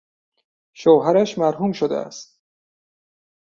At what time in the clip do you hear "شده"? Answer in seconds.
1.71-1.95